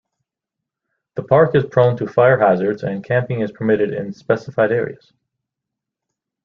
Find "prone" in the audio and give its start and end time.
1.63-1.95